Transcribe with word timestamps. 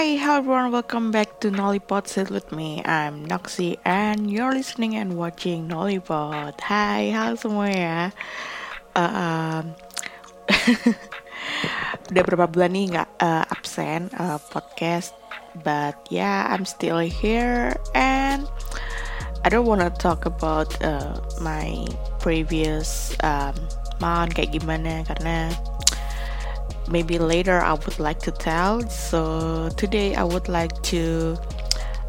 Hi, 0.00 0.16
hello 0.16 0.40
everyone, 0.40 0.72
welcome 0.72 1.12
back 1.12 1.44
to 1.44 1.52
Nollipod 1.52 2.08
Sit 2.08 2.32
with 2.32 2.56
me. 2.56 2.80
I'm 2.88 3.28
Noxy 3.28 3.76
and 3.84 4.32
you're 4.32 4.48
listening 4.48 4.96
and 4.96 5.12
watching 5.20 5.68
Nollipod. 5.68 6.56
Hai, 6.56 7.12
halo 7.12 7.36
semua 7.36 7.68
ya. 7.68 8.08
Uh, 8.96 9.12
um, 9.12 9.64
udah 12.08 12.22
berapa 12.24 12.48
bulan 12.48 12.72
nih 12.72 12.96
nggak 12.96 13.08
uh, 13.20 13.44
absen 13.52 14.08
uh, 14.16 14.40
podcast, 14.48 15.12
but 15.68 16.00
yeah, 16.08 16.48
I'm 16.48 16.64
still 16.64 17.04
here 17.04 17.76
and 17.92 18.48
I 19.44 19.52
don't 19.52 19.68
wanna 19.68 19.92
talk 19.92 20.24
about 20.24 20.72
uh, 20.80 21.20
my 21.44 21.76
previous 22.24 23.12
um, 23.20 23.52
month 24.00 24.32
kayak 24.32 24.56
gimana 24.56 25.04
karena 25.04 25.52
maybe 26.90 27.18
later 27.18 27.62
I 27.62 27.78
would 27.78 27.98
like 27.98 28.18
to 28.26 28.34
tell. 28.34 28.82
So 28.90 29.70
today 29.78 30.14
I 30.18 30.26
would 30.26 30.50
like 30.50 30.74
to 30.90 31.38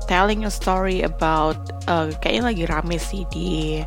telling 0.09 0.43
a 0.43 0.51
story 0.51 1.05
about 1.05 1.55
uh, 1.87 2.11
kayaknya 2.19 2.43
lagi 2.51 2.63
rame 2.67 2.97
sih 2.97 3.23
di 3.29 3.79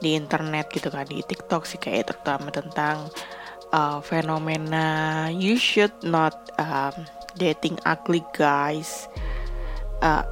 di 0.00 0.16
internet 0.16 0.72
gitu 0.72 0.88
kan 0.88 1.06
di 1.06 1.20
TikTok 1.22 1.68
sih 1.68 1.78
kayak 1.78 2.10
terutama 2.10 2.52
tentang 2.52 3.12
uh, 3.70 4.00
fenomena 4.00 5.28
you 5.30 5.56
should 5.60 5.92
not 6.02 6.50
um, 6.56 7.06
dating 7.36 7.76
ugly 7.84 8.24
guys. 8.32 9.06
Uh, 10.00 10.24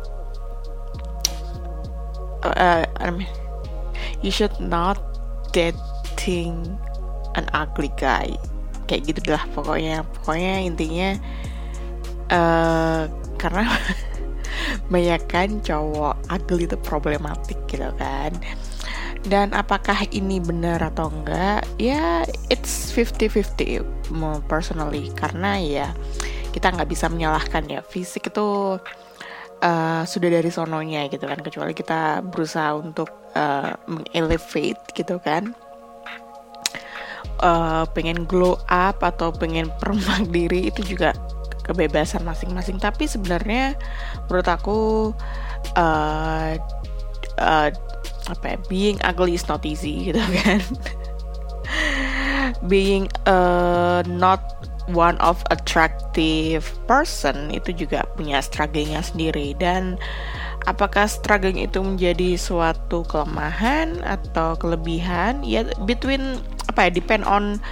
uh, 2.45 2.85
I 3.01 3.09
mean, 3.13 3.29
you 4.21 4.33
should 4.33 4.57
not 4.61 5.01
dating 5.53 6.77
an 7.37 7.49
ugly 7.53 7.93
guy 7.97 8.37
kayak 8.87 9.03
gitu 9.11 9.21
lah 9.33 9.45
pokoknya. 9.53 10.05
Pokoknya 10.21 10.55
intinya 10.65 11.11
uh, 12.31 13.09
karena 13.37 13.65
banyak 14.93 15.23
kan 15.29 15.49
cowok 15.61 16.17
ugly 16.31 16.65
itu 16.69 16.77
problematik 16.81 17.59
gitu 17.69 17.89
kan. 17.97 18.33
Dan 19.25 19.57
apakah 19.57 20.05
ini 20.13 20.37
benar 20.37 20.85
atau 20.85 21.09
enggak? 21.09 21.65
Ya 21.81 22.29
it's 22.53 22.93
50-50 22.93 23.81
personally. 24.45 25.09
Karena 25.17 25.57
ya 25.57 25.89
kita 26.53 26.71
nggak 26.77 26.91
bisa 26.93 27.09
menyalahkan 27.09 27.65
ya. 27.65 27.81
Fisik 27.81 28.29
itu 28.29 28.77
uh, 29.65 30.03
sudah 30.05 30.29
dari 30.29 30.53
sononya 30.53 31.09
gitu 31.09 31.25
kan. 31.25 31.41
Kecuali 31.41 31.73
kita 31.73 32.21
berusaha 32.21 32.77
untuk 32.77 33.33
uh, 33.33 33.73
mengelevate 33.89 34.93
gitu 34.93 35.17
kan 35.25 35.57
uh, 37.41 37.85
pengen 37.93 38.25
glow 38.29 38.61
up 38.69 39.01
atau 39.03 39.31
pengen 39.35 39.71
permak 39.81 40.29
diri 40.31 40.69
itu 40.71 40.85
juga 40.97 41.13
kebebasan 41.65 42.23
masing-masing. 42.23 42.77
Tapi 42.79 43.09
sebenarnya 43.09 43.75
menurut 44.29 44.49
aku 44.49 44.79
uh, 45.77 46.53
uh, 47.41 47.69
apa 48.25 48.45
ya 48.45 48.59
being 48.73 48.97
ugly 49.05 49.37
is 49.37 49.45
not 49.49 49.65
easy 49.65 50.01
gitu 50.13 50.21
kan. 50.45 50.61
Being 52.69 53.09
uh, 53.25 54.05
not 54.05 54.41
one 54.93 55.17
of 55.25 55.41
attractive 55.49 56.69
person 56.85 57.49
itu 57.49 57.73
juga 57.73 58.05
punya 58.17 58.45
struggle-nya 58.45 59.01
sendiri. 59.01 59.57
Dan 59.57 59.97
apakah 60.69 61.09
struggle 61.09 61.57
itu 61.57 61.81
menjadi 61.81 62.37
suatu 62.37 63.05
kelemahan 63.09 64.05
atau 64.05 64.57
kelebihan? 64.61 65.41
Ya 65.41 65.65
between 65.89 66.45
apa 66.75 66.91
ya 66.91 66.99
depend 66.99 67.23
on 67.23 67.63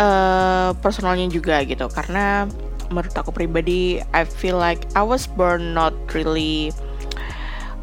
uh, 0.00 0.72
personalnya 0.80 1.28
juga 1.28 1.60
gitu. 1.68 1.84
Karena 1.92 2.48
menurut 2.88 3.12
aku 3.12 3.30
pribadi 3.36 4.00
I 4.16 4.24
feel 4.24 4.56
like 4.56 4.88
I 4.96 5.04
was 5.04 5.28
born 5.28 5.76
not 5.76 5.92
really 6.16 6.72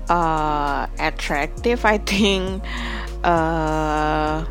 uh, 0.10 0.90
attractive 0.98 1.86
I 1.86 2.02
think. 2.02 2.66
Uh, 3.22 4.42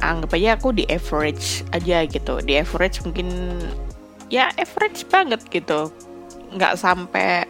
anggap 0.00 0.32
aja 0.36 0.60
aku 0.60 0.76
di 0.76 0.84
average 0.92 1.64
aja 1.72 2.04
gitu. 2.04 2.44
Di 2.44 2.60
average 2.60 3.00
mungkin 3.08 3.56
ya 4.28 4.52
average 4.60 5.08
banget 5.08 5.40
gitu. 5.48 5.88
Nggak 6.52 6.76
sampai 6.76 7.48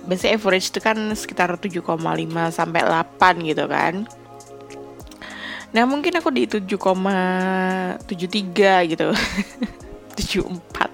biasanya 0.00 0.40
average 0.40 0.72
itu 0.72 0.80
kan 0.80 0.96
sekitar 1.12 1.52
7,5 1.60 1.84
sampai 2.48 2.80
8 2.88 3.36
gitu 3.44 3.68
kan 3.68 4.08
Nah 5.70 5.86
mungkin 5.86 6.18
aku 6.18 6.34
di 6.34 6.50
7,73 6.50 8.90
gitu. 8.90 9.08
74 10.18 10.90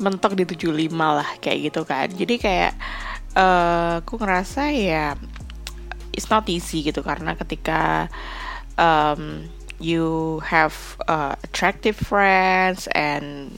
Mentok 0.00 0.32
di 0.38 0.46
75 0.46 0.94
lah 0.96 1.28
kayak 1.42 1.58
gitu 1.70 1.82
kan. 1.82 2.06
Jadi 2.08 2.38
kayak 2.38 2.72
uh, 3.34 4.00
aku 4.00 4.16
ngerasa 4.20 4.70
ya 4.72 5.16
It's 6.10 6.26
not 6.30 6.48
easy 6.50 6.82
gitu. 6.82 7.02
Karena 7.02 7.34
ketika 7.34 8.08
um, 8.78 9.50
You 9.80 10.44
have 10.44 10.76
uh, 11.08 11.40
attractive 11.40 11.96
friends 11.96 12.84
And 12.92 13.56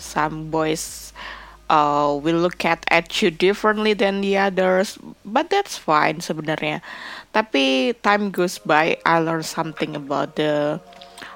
some 0.00 0.48
boys 0.48 1.12
uh, 1.68 2.18
will 2.20 2.40
look 2.40 2.64
at 2.64 2.84
at 2.88 3.22
you 3.22 3.30
differently 3.30 3.92
than 3.92 4.20
the 4.20 4.36
others, 4.36 4.98
but 5.24 5.50
that's 5.50 5.76
fine 5.76 6.20
sebenarnya. 6.20 6.80
Tapi 7.32 7.94
time 8.00 8.32
goes 8.32 8.58
by, 8.58 8.96
I 9.04 9.20
learn 9.20 9.44
something 9.44 9.94
about 9.94 10.36
the 10.36 10.80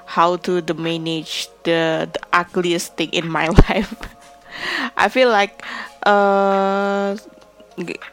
how 0.03 0.35
to 0.45 0.59
the 0.61 0.75
manage 0.75 1.47
the, 1.63 2.09
the 2.11 2.21
ugliest 2.33 2.97
thing 2.97 3.09
in 3.13 3.29
my 3.29 3.47
life. 3.69 3.93
I 4.97 5.07
feel 5.09 5.29
like 5.29 5.63
uh, 6.05 7.17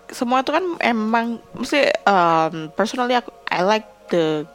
semua 0.08 0.40
itu 0.40 0.50
kan 0.56 0.64
emang 0.80 1.42
mesti 1.52 1.92
um, 2.08 2.72
personally 2.72 3.12
aku 3.12 3.28
I 3.52 3.60
like 3.60 3.84
the 4.08 4.48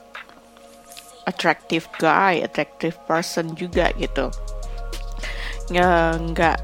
attractive 1.25 1.89
guy, 1.97 2.41
attractive 2.41 2.97
person 3.09 3.53
juga 3.57 3.91
gitu. 3.97 4.29
Nggak, 5.73 6.09
nggak 6.31 6.57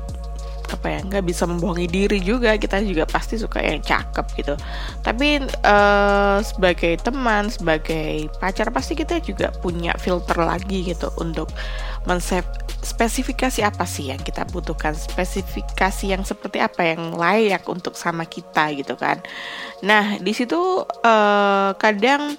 apa 0.71 0.87
ya 0.87 0.99
nggak 1.03 1.25
bisa 1.27 1.43
membohongi 1.43 1.87
diri 1.87 2.19
juga. 2.23 2.55
Kita 2.55 2.79
juga 2.81 3.03
pasti 3.03 3.35
suka 3.35 3.59
yang 3.59 3.83
cakep 3.83 4.25
gitu. 4.39 4.55
Tapi 5.03 5.43
uh, 5.67 6.39
sebagai 6.41 6.97
teman 7.03 7.51
sebagai 7.51 8.31
pacar 8.39 8.71
pasti 8.71 8.95
kita 8.95 9.19
juga 9.19 9.51
punya 9.59 9.91
filter 9.99 10.39
lagi 10.39 10.87
gitu 10.87 11.11
untuk 11.19 11.51
mensave 12.07 12.47
spesifikasi 12.81 13.61
apa 13.61 13.85
sih 13.85 14.09
yang 14.09 14.17
kita 14.17 14.41
butuhkan 14.49 14.97
spesifikasi 14.97 16.05
yang 16.09 16.25
seperti 16.25 16.57
apa 16.57 16.81
yang 16.81 17.13
layak 17.13 17.61
untuk 17.69 17.93
sama 17.93 18.25
kita 18.25 18.73
gitu 18.73 18.97
kan. 18.97 19.21
Nah 19.85 20.17
di 20.17 20.33
situ 20.33 20.57
uh, 20.81 21.71
kadang 21.77 22.37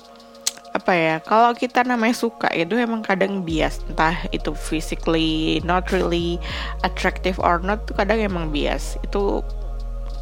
apa 0.72 0.92
ya 0.96 1.14
kalau 1.20 1.52
kita 1.52 1.84
namanya 1.84 2.16
suka 2.16 2.48
itu 2.56 2.80
emang 2.80 3.04
kadang 3.04 3.44
bias 3.44 3.84
entah 3.92 4.16
itu 4.32 4.56
physically 4.56 5.60
not 5.68 5.92
really 5.92 6.40
attractive 6.80 7.36
or 7.36 7.60
not 7.60 7.84
tuh 7.84 7.92
kadang 7.96 8.24
emang 8.24 8.48
bias. 8.48 8.96
Itu 9.04 9.44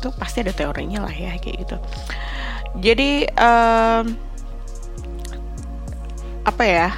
itu 0.00 0.08
pasti 0.18 0.42
ada 0.42 0.50
teorinya 0.50 1.06
lah 1.06 1.14
ya 1.14 1.36
kayak 1.38 1.56
gitu. 1.66 1.76
Jadi 2.82 3.30
um, 3.38 4.04
apa 6.48 6.62
ya 6.64 6.88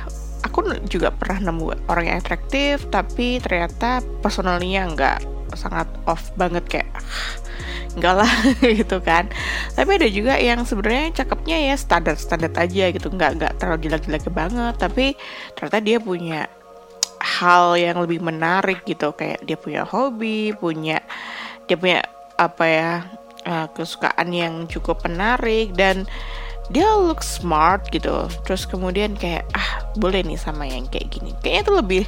aku 0.46 0.64
juga 0.86 1.10
pernah 1.12 1.50
nemu 1.50 1.88
orang 1.90 2.04
yang 2.08 2.18
atraktif 2.22 2.86
tapi 2.88 3.42
ternyata 3.42 4.00
personalnya 4.22 4.86
nggak 4.92 5.18
sangat 5.58 5.88
off 6.08 6.32
banget 6.38 6.64
kayak 6.68 6.90
enggak 7.96 8.14
lah 8.24 8.32
gitu 8.80 8.98
kan. 9.04 9.28
Tapi 9.76 9.90
ada 10.00 10.08
juga 10.08 10.34
yang 10.38 10.64
sebenarnya 10.64 11.22
cakepnya 11.22 11.56
ya 11.72 11.74
standar 11.76 12.16
standar 12.16 12.52
aja 12.56 12.90
gitu. 12.90 13.08
Nggak 13.12 13.30
nggak 13.38 13.52
terlalu 13.60 13.78
jelek-jelek 13.88 14.26
banget. 14.32 14.74
Tapi 14.80 15.06
ternyata 15.56 15.78
dia 15.80 15.98
punya 16.00 16.40
hal 17.20 17.76
yang 17.78 18.00
lebih 18.00 18.20
menarik 18.24 18.82
gitu. 18.88 19.12
Kayak 19.12 19.44
dia 19.44 19.56
punya 19.56 19.82
hobi 19.84 20.56
punya 20.56 21.00
dia 21.70 21.76
punya 21.76 22.00
apa 22.40 22.64
ya 22.66 22.90
uh, 23.46 23.66
kesukaan 23.72 24.28
yang 24.32 24.66
cukup 24.66 25.04
menarik. 25.04 25.76
Dan 25.76 26.08
dia 26.72 26.88
look 26.96 27.20
smart 27.20 27.90
gitu. 27.92 28.30
Terus 28.48 28.64
kemudian 28.64 29.12
kayak 29.18 29.44
ah 29.52 29.84
boleh 29.98 30.24
nih 30.24 30.40
sama 30.40 30.64
yang 30.64 30.88
kayak 30.88 31.12
gini. 31.12 31.36
Kayaknya 31.44 31.62
tuh 31.68 31.76
lebih 31.84 32.04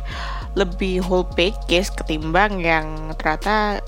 lebih 0.55 1.03
whole 1.05 1.27
package 1.35 1.91
ketimbang 1.99 2.63
yang 2.63 3.13
ternyata 3.19 3.83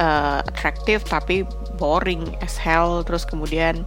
uh, 0.00 0.40
atraktif 0.46 1.04
tapi 1.06 1.44
boring 1.76 2.34
as 2.42 2.56
hell. 2.58 3.04
Terus 3.04 3.22
kemudian 3.28 3.86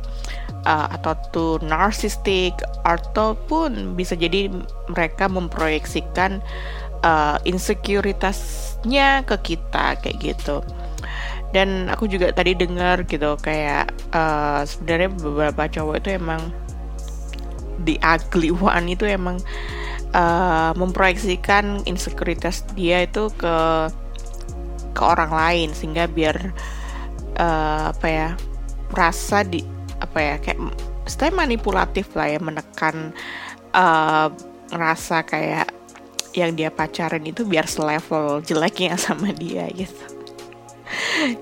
uh, 0.68 0.88
atau 0.94 1.16
tuh 1.32 1.54
narcissistic 1.64 2.56
ataupun 2.86 3.96
bisa 3.98 4.14
jadi 4.16 4.52
mereka 4.92 5.28
memproyeksikan 5.28 6.44
uh, 7.04 7.38
insecuritasnya 7.48 9.26
ke 9.26 9.56
kita 9.56 9.98
kayak 10.00 10.18
gitu. 10.22 10.62
Dan 11.52 11.92
aku 11.92 12.08
juga 12.08 12.32
tadi 12.32 12.56
dengar 12.56 13.04
gitu 13.04 13.36
kayak 13.44 13.92
uh, 14.16 14.64
sebenarnya 14.64 15.12
beberapa 15.20 15.68
cowok 15.68 15.96
itu 16.00 16.10
emang 16.16 16.40
the 17.84 18.00
ugly 18.00 18.56
one 18.56 18.88
itu 18.88 19.04
emang 19.04 19.42
uh, 20.16 20.72
memproyeksikan 20.80 21.84
insekuritas 21.84 22.64
dia 22.72 23.04
itu 23.04 23.28
ke 23.36 23.56
ke 24.92 25.02
orang 25.02 25.32
lain 25.32 25.70
sehingga 25.72 26.08
biar 26.08 26.52
uh, 27.40 27.92
apa 27.96 28.08
ya 28.08 28.30
rasa 28.92 29.48
di 29.48 29.64
apa 30.02 30.20
ya 30.20 30.36
kayak 30.42 30.60
stay 31.08 31.32
manipulatif 31.32 32.12
lah 32.18 32.28
ya 32.28 32.40
menekan 32.42 33.16
uh, 33.76 34.28
rasa 34.72 35.24
kayak 35.24 35.72
yang 36.32 36.56
dia 36.56 36.72
pacaran 36.72 37.24
itu 37.28 37.44
biar 37.44 37.68
selevel 37.68 38.40
jeleknya 38.44 38.96
sama 39.12 39.36
dia 39.36 39.68
gitu. 39.72 40.06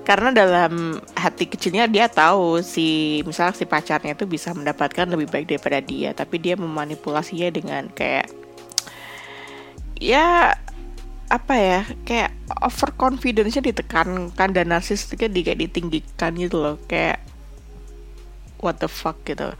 Karena 0.06 0.30
dalam 0.30 1.02
hati 1.18 1.50
kecilnya 1.50 1.90
dia 1.90 2.06
tahu 2.06 2.62
si 2.62 3.18
misalnya 3.26 3.58
si 3.58 3.66
pacarnya 3.66 4.14
itu 4.14 4.22
bisa 4.22 4.54
mendapatkan 4.54 5.10
lebih 5.10 5.26
baik 5.26 5.46
daripada 5.50 5.82
dia 5.82 6.14
tapi 6.14 6.38
dia 6.38 6.54
memanipulasinya 6.54 7.50
dengan 7.50 7.90
kayak 7.90 8.30
ya 9.98 10.54
apa 11.30 11.54
ya 11.54 11.80
kayak 12.02 12.34
over 12.58 12.90
confidence-nya 12.98 13.62
ditekankan 13.70 14.50
dan 14.50 14.66
narsistiknya 14.74 15.30
di 15.30 15.40
kayak 15.46 15.60
ditinggikan 15.62 16.34
gitu 16.34 16.58
loh 16.58 16.76
kayak 16.90 17.22
what 18.58 18.82
the 18.82 18.90
fuck 18.90 19.16
gitu. 19.22 19.54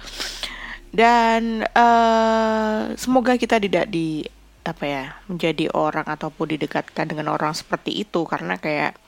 Dan 0.90 1.62
uh, 1.78 2.90
semoga 2.98 3.38
kita 3.38 3.62
tidak 3.62 3.86
di 3.94 4.26
apa 4.66 4.84
ya 4.84 5.04
menjadi 5.30 5.72
orang 5.72 6.04
ataupun 6.04 6.58
didekatkan 6.58 7.08
dengan 7.08 7.32
orang 7.32 7.56
seperti 7.56 8.04
itu 8.04 8.28
karena 8.28 8.60
kayak 8.60 8.98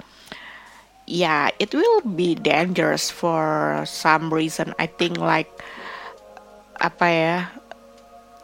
ya 1.04 1.50
yeah, 1.50 1.60
it 1.60 1.74
will 1.74 2.00
be 2.06 2.38
dangerous 2.38 3.10
for 3.10 3.82
some 3.84 4.30
reason. 4.30 4.70
I 4.78 4.86
think 4.86 5.18
like 5.18 5.50
apa 6.78 7.06
ya 7.10 7.36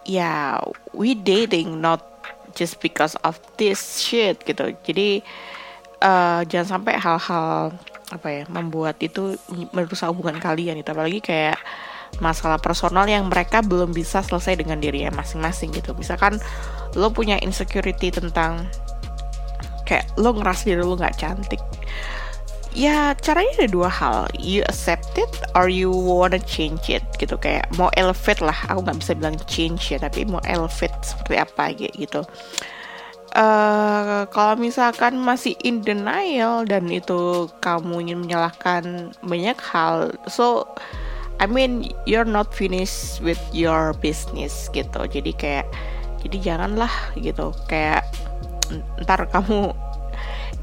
ya 0.02 0.58
yeah, 0.58 0.58
we 0.90 1.14
dating 1.14 1.78
not 1.78 2.17
just 2.54 2.80
because 2.80 3.18
of 3.26 3.40
this 3.56 4.00
shit 4.00 4.40
gitu. 4.44 4.72
Jadi 4.84 5.24
uh, 6.02 6.44
jangan 6.46 6.78
sampai 6.78 6.94
hal-hal 6.96 7.74
apa 8.08 8.28
ya 8.32 8.42
membuat 8.48 8.96
itu 9.04 9.36
merusak 9.76 10.08
hubungan 10.08 10.40
kalian 10.40 10.80
itu 10.80 10.88
apalagi 10.88 11.20
kayak 11.20 11.60
masalah 12.24 12.56
personal 12.56 13.04
yang 13.04 13.28
mereka 13.28 13.60
belum 13.60 13.92
bisa 13.92 14.24
selesai 14.24 14.64
dengan 14.64 14.80
dirinya 14.80 15.20
masing-masing 15.20 15.76
gitu. 15.76 15.92
Misalkan 15.92 16.40
lo 16.96 17.12
punya 17.12 17.36
insecurity 17.44 18.08
tentang 18.08 18.64
kayak 19.84 20.08
lo 20.16 20.32
ngerasa 20.32 20.72
diri 20.72 20.80
lo 20.80 20.96
nggak 20.96 21.16
cantik 21.20 21.60
ya 22.74 23.12
caranya 23.20 23.64
ada 23.64 23.68
dua 23.70 23.90
hal. 23.90 24.28
You 24.36 24.64
accept 24.68 25.16
it 25.16 25.30
or 25.54 25.68
you 25.68 25.92
wanna 25.92 26.40
change 26.42 26.88
it 26.92 27.04
gitu. 27.16 27.36
Kayak 27.40 27.68
mau 27.76 27.92
elevate 27.96 28.44
lah. 28.44 28.56
Aku 28.72 28.84
nggak 28.84 28.98
bisa 29.00 29.12
bilang 29.16 29.36
change 29.48 29.94
ya 29.94 29.98
tapi 30.00 30.24
mau 30.28 30.42
elevate 30.44 30.96
seperti 31.04 31.36
apa 31.38 31.64
gitu. 31.74 32.22
Uh, 33.36 34.24
kalau 34.32 34.56
misalkan 34.56 35.20
masih 35.20 35.52
in 35.60 35.84
denial 35.84 36.64
dan 36.64 36.88
itu 36.88 37.44
kamu 37.60 38.08
ingin 38.08 38.24
menyalahkan 38.24 39.12
banyak 39.20 39.60
hal 39.60 40.16
so 40.24 40.64
I 41.36 41.44
mean 41.44 41.92
you're 42.08 42.26
not 42.26 42.50
finished 42.50 43.20
with 43.22 43.38
your 43.54 43.94
business 44.00 44.72
gitu. 44.72 45.06
Jadi 45.06 45.36
kayak 45.36 45.68
jadi 46.24 46.36
janganlah 46.40 46.90
gitu. 47.20 47.54
Kayak 47.70 48.08
ntar 49.04 49.28
kamu 49.30 49.70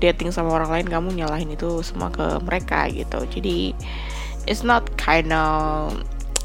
dating 0.03 0.31
sama 0.31 0.51
orang 0.51 0.71
lain 0.71 0.87
kamu 0.87 1.07
nyalahin 1.23 1.51
itu 1.53 1.81
semua 1.81 2.11
ke 2.11 2.39
mereka 2.43 2.87
gitu. 2.91 3.23
Jadi 3.31 3.71
it's 4.45 4.61
not 4.61 4.85
kind 4.99 5.31
of 5.31 5.95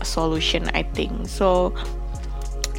solution 0.02 0.69
I 0.73 0.87
think. 0.94 1.26
So 1.26 1.75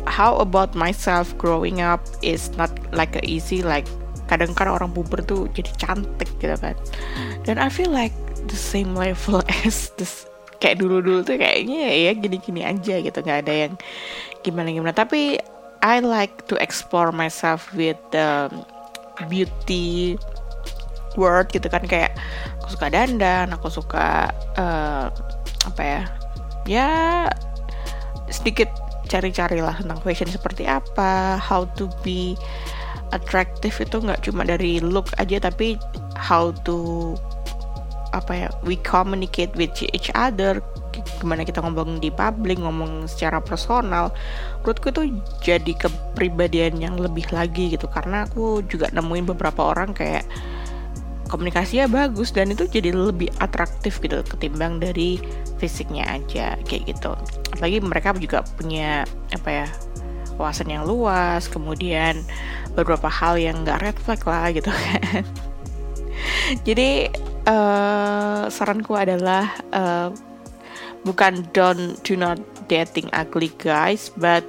how 0.09 0.38
about 0.41 0.73
myself 0.73 1.33
growing 1.38 1.81
up 1.81 2.01
is 2.25 2.50
not 2.57 2.73
like 2.89 3.13
a 3.18 3.23
easy 3.25 3.62
like 3.62 3.85
kadang 4.31 4.56
kadang 4.56 4.79
orang 4.79 4.91
puber 4.95 5.19
tuh 5.21 5.51
jadi 5.51 5.71
cantik 5.77 6.29
gitu 6.39 6.56
kan. 6.57 6.75
Dan 7.44 7.59
I 7.59 7.68
feel 7.68 7.91
like 7.91 8.15
the 8.47 8.57
same 8.57 8.95
level 8.95 9.44
as 9.68 9.91
this 10.00 10.25
kayak 10.62 10.77
dulu-dulu 10.77 11.25
tuh 11.25 11.41
kayaknya 11.41 11.89
ya 11.89 12.13
gini-gini 12.13 12.62
aja 12.62 13.01
gitu 13.01 13.18
nggak 13.18 13.39
ada 13.50 13.53
yang 13.68 13.73
gimana-gimana. 14.45 14.94
Tapi 14.95 15.41
I 15.81 16.00
like 16.00 16.45
to 16.47 16.56
explore 16.62 17.09
myself 17.09 17.73
with 17.73 17.97
the 18.13 18.47
beauty 19.25 20.15
word 21.19 21.52
gitu 21.52 21.68
kan 21.68 21.84
kayak 21.84 22.16
aku 22.62 22.78
suka 22.78 22.88
dandan 22.92 23.52
aku 23.52 23.68
suka 23.68 24.31
uh, 24.56 25.08
apa 25.68 25.81
ya 25.81 26.02
ya 26.66 26.90
sedikit 28.31 28.72
cari-carilah 29.12 29.75
tentang 29.84 30.00
fashion 30.06 30.30
seperti 30.31 30.63
apa 30.69 31.36
how 31.36 31.68
to 31.75 31.92
be 32.00 32.40
attractive 33.12 33.75
itu 33.75 34.00
nggak 34.00 34.24
cuma 34.24 34.48
dari 34.48 34.80
look 34.80 35.12
aja 35.19 35.44
tapi 35.44 35.75
how 36.16 36.56
to 36.63 37.12
apa 38.12 38.48
ya 38.48 38.50
we 38.64 38.75
communicate 38.84 39.52
with 39.56 39.72
each 39.92 40.12
other 40.16 40.60
gimana 41.22 41.48
kita 41.48 41.64
ngomong 41.64 42.04
di 42.04 42.12
publik 42.12 42.60
ngomong 42.60 43.07
secara 43.07 43.40
personal. 43.40 44.12
Menurutku 44.62 44.92
itu 44.92 45.04
jadi 45.40 45.74
kepribadian 45.78 46.81
yang 46.81 46.96
lebih 47.00 47.25
lagi 47.31 47.72
gitu 47.72 47.88
karena 47.88 48.28
aku 48.28 48.66
juga 48.68 48.92
nemuin 48.92 49.25
beberapa 49.31 49.72
orang 49.72 49.96
kayak 49.96 50.28
komunikasinya 51.31 51.88
bagus 51.88 52.36
dan 52.36 52.51
itu 52.51 52.68
jadi 52.68 52.92
lebih 52.92 53.31
atraktif 53.39 54.04
gitu 54.04 54.19
ketimbang 54.28 54.83
dari 54.83 55.18
fisiknya 55.57 56.04
aja 56.12 56.60
kayak 56.68 56.92
gitu. 56.92 57.16
Apalagi 57.56 57.80
mereka 57.80 58.12
juga 58.19 58.44
punya 58.60 59.07
apa 59.31 59.50
ya 59.50 59.68
wawasan 60.36 60.68
yang 60.68 60.83
luas 60.83 61.48
kemudian 61.48 62.19
beberapa 62.75 63.07
hal 63.07 63.39
yang 63.39 63.63
nggak 63.63 63.80
red 63.80 63.98
flag 64.04 64.22
lah 64.28 64.51
gitu 64.51 64.72
kan. 64.83 65.24
Jadi 66.68 67.07
uh, 67.48 68.51
saranku 68.51 68.94
adalah 69.00 69.48
uh, 69.72 70.12
bukan 71.07 71.48
don't 71.56 71.98
do 72.06 72.13
not 72.13 72.38
dating 72.69 73.10
ugly 73.16 73.50
guys 73.57 74.13
but 74.19 74.45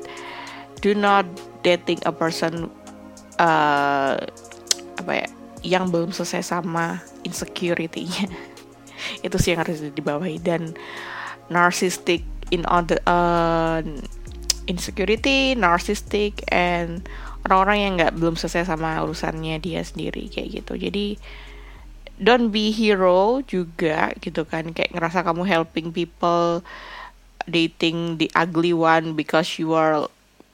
do 0.85 0.93
not 0.93 1.25
dating 1.65 1.99
a 2.05 2.13
person 2.13 2.69
uh, 3.39 4.19
apa 4.99 5.13
ya 5.25 5.29
yang 5.63 5.89
belum 5.89 6.11
selesai 6.11 6.43
sama 6.43 7.01
insecurity-nya. 7.23 8.27
Itu 9.27 9.39
sih 9.39 9.55
yang 9.55 9.63
harus 9.63 9.83
dibawahi. 9.83 10.43
Dan 10.43 10.75
narcissistic 11.51 12.23
in 12.53 12.67
other 12.69 13.01
uh, 13.09 13.81
insecurity 14.71 15.59
narcissistic 15.59 16.45
and 16.53 17.03
orang-orang 17.47 17.79
yang 17.79 17.93
nggak 17.99 18.15
belum 18.15 18.35
selesai 18.39 18.71
sama 18.71 19.03
urusannya 19.03 19.59
dia 19.59 19.83
sendiri 19.83 20.31
kayak 20.31 20.63
gitu. 20.63 20.79
Jadi 20.79 21.19
don't 22.23 22.55
be 22.55 22.71
hero 22.71 23.43
juga 23.47 24.15
gitu 24.23 24.47
kan. 24.47 24.71
Kayak 24.71 24.95
ngerasa 24.95 25.27
kamu 25.27 25.43
helping 25.47 25.91
people 25.91 26.63
dating 27.51 28.23
the 28.23 28.31
ugly 28.39 28.71
one 28.71 29.19
because 29.19 29.59
you 29.59 29.75
are 29.75 30.07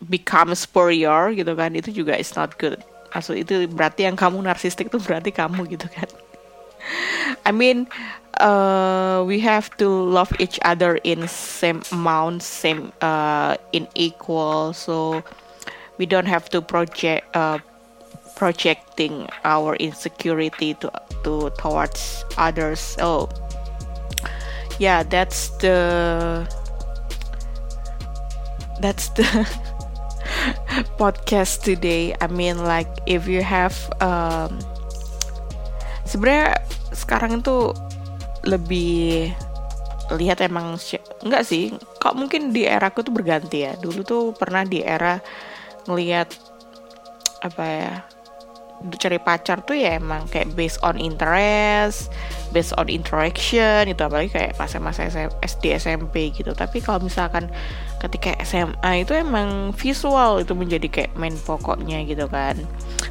become 0.09 0.52
superior 0.56 1.32
gitu 1.37 1.52
kan. 1.52 1.76
Itu 1.76 1.92
juga 1.92 2.16
is 2.16 2.32
not 2.32 2.56
good 2.56 2.80
Maksud 3.18 3.34
itu 3.34 3.66
berarti 3.66 4.06
yang 4.06 4.14
kamu 4.14 4.38
narsistik 4.46 4.94
itu 4.94 5.02
berarti 5.02 5.34
kamu 5.34 5.66
gitu 5.75 5.90
kan. 5.90 6.06
I 7.42 7.50
mean 7.50 7.90
uh, 8.38 9.26
we 9.26 9.42
have 9.42 9.75
to 9.82 9.90
love 9.90 10.30
each 10.38 10.62
other 10.62 11.02
in 11.02 11.26
same 11.26 11.82
amount 11.90 12.46
same 12.46 12.94
uh, 13.02 13.58
in 13.75 13.90
equal. 13.98 14.70
So 14.70 15.26
we 15.98 16.06
don't 16.06 16.30
have 16.30 16.46
to 16.54 16.62
project 16.62 17.26
uh, 17.34 17.58
projecting 18.38 19.26
our 19.42 19.75
insecurity 19.82 20.78
to 20.78 20.87
to 21.26 21.50
towards 21.58 22.22
others. 22.38 22.78
So 22.78 23.26
yeah 24.78 25.02
that's 25.02 25.50
the 25.58 26.46
that's 28.78 29.10
the 29.18 29.26
podcast 30.99 31.64
today. 31.64 32.14
I 32.20 32.26
mean 32.30 32.62
like 32.62 32.88
if 33.08 33.26
you 33.26 33.42
have 33.42 33.75
um, 34.02 34.58
sebenarnya 36.04 36.58
sekarang 36.94 37.40
itu 37.40 37.75
lebih 38.47 39.32
lihat 40.16 40.40
emang 40.40 40.80
enggak 41.25 41.42
sih. 41.44 41.75
Kok 42.00 42.16
mungkin 42.16 42.54
di 42.54 42.64
era 42.64 42.88
aku 42.88 43.04
tuh 43.04 43.12
berganti 43.12 43.68
ya. 43.68 43.76
Dulu 43.76 44.00
tuh 44.06 44.25
pernah 44.32 44.64
di 44.64 44.80
era 44.80 45.20
ngelihat 45.88 46.28
apa 47.38 47.64
ya 47.64 47.92
cari 48.78 49.18
pacar 49.18 49.66
tuh 49.66 49.75
ya 49.75 49.99
emang 49.99 50.30
kayak 50.30 50.54
based 50.54 50.78
on 50.87 51.02
interest, 51.02 52.14
based 52.54 52.70
on 52.78 52.87
interaction 52.87 53.90
itu 53.90 53.99
apalagi 53.99 54.30
kayak 54.30 54.54
masa-masa 54.54 55.11
SD 55.42 55.75
SMP 55.76 56.30
gitu. 56.30 56.54
Tapi 56.54 56.78
kalau 56.78 57.02
misalkan 57.02 57.50
ketika 57.99 58.38
SMA 58.47 59.02
itu 59.02 59.12
emang 59.14 59.75
visual 59.75 60.38
itu 60.38 60.55
menjadi 60.55 60.87
kayak 60.87 61.12
main 61.19 61.35
pokoknya 61.43 62.07
gitu 62.07 62.31
kan. 62.31 62.55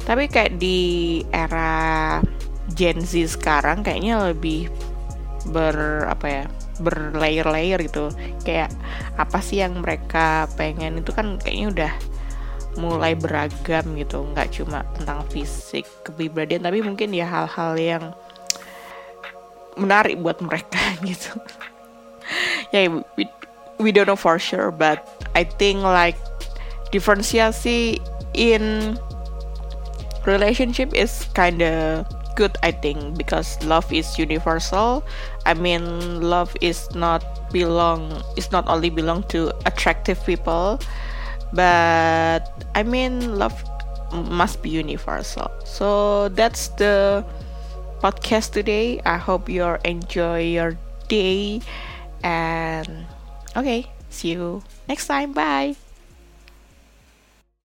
Tapi 0.08 0.28
kayak 0.32 0.56
di 0.56 1.20
era 1.28 2.18
Gen 2.72 3.04
Z 3.04 3.36
sekarang 3.36 3.84
kayaknya 3.84 4.32
lebih 4.32 4.72
ber 5.48 6.08
apa 6.08 6.26
ya 6.26 6.44
berlayer-layer 6.80 7.80
gitu. 7.84 8.08
Kayak 8.44 8.72
apa 9.20 9.38
sih 9.44 9.60
yang 9.60 9.84
mereka 9.84 10.48
pengen 10.56 11.04
itu 11.04 11.12
kan 11.12 11.36
kayaknya 11.36 11.68
udah 11.68 11.92
mulai 12.80 13.12
beragam 13.12 13.92
gitu. 13.96 14.24
Nggak 14.32 14.48
cuma 14.56 14.88
tentang 14.96 15.20
fisik 15.28 15.84
kepribadian 16.00 16.64
tapi 16.64 16.80
mungkin 16.80 17.12
ya 17.12 17.28
hal-hal 17.28 17.76
yang 17.76 18.04
menarik 19.76 20.16
buat 20.16 20.40
mereka 20.40 20.80
gitu. 21.08 21.36
Ya 22.72 22.88
we, 23.78 23.92
don't 23.92 24.06
know 24.06 24.16
for 24.16 24.38
sure 24.38 24.70
but 24.70 25.06
I 25.34 25.44
think 25.44 25.82
like 25.82 26.16
diferensiasi 26.92 27.98
in 28.34 28.98
relationship 30.26 30.92
is 30.94 31.26
kinda 31.34 32.06
good 32.36 32.56
I 32.62 32.70
think 32.70 33.18
because 33.18 33.58
love 33.64 33.90
is 33.92 34.18
universal. 34.18 35.02
I 35.44 35.54
mean 35.54 36.22
love 36.22 36.54
is 36.60 36.86
not 36.94 37.50
belong 37.50 38.22
is 38.36 38.52
not 38.52 38.68
only 38.68 38.90
belong 38.90 39.24
to 39.34 39.50
attractive 39.66 40.22
people 40.24 40.78
but 41.52 42.46
I 42.74 42.82
mean 42.82 43.34
love 43.34 43.58
must 44.12 44.62
be 44.62 44.70
universal. 44.70 45.50
So 45.64 46.28
that's 46.30 46.68
the 46.78 47.24
podcast 48.00 48.52
today. 48.52 49.00
I 49.04 49.16
hope 49.16 49.48
you 49.48 49.64
enjoy 49.84 50.42
your 50.54 50.78
day 51.08 51.60
and 52.22 53.06
okay 53.58 53.90
see 54.08 54.32
you 54.32 54.62
next 54.86 55.06
time. 55.06 55.32
Bye 55.34 55.74